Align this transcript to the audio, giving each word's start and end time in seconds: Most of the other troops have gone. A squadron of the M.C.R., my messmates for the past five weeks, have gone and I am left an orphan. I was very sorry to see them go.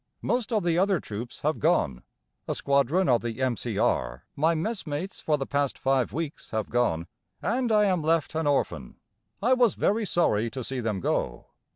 Most 0.23 0.51
of 0.51 0.63
the 0.63 0.79
other 0.79 0.99
troops 0.99 1.41
have 1.41 1.59
gone. 1.59 2.01
A 2.47 2.55
squadron 2.55 3.07
of 3.07 3.21
the 3.21 3.39
M.C.R., 3.39 4.25
my 4.35 4.55
messmates 4.55 5.19
for 5.19 5.37
the 5.37 5.45
past 5.45 5.77
five 5.77 6.11
weeks, 6.11 6.49
have 6.49 6.71
gone 6.71 7.05
and 7.39 7.71
I 7.71 7.85
am 7.85 8.01
left 8.01 8.33
an 8.33 8.47
orphan. 8.47 8.95
I 9.43 9.53
was 9.53 9.75
very 9.75 10.05
sorry 10.07 10.49
to 10.49 10.63
see 10.63 10.79
them 10.79 11.01
go. 11.01 11.45